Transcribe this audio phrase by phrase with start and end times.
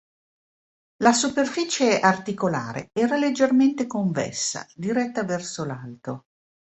[1.03, 6.25] La superficie articolare era leggermente convessa, diretta verso l'alto.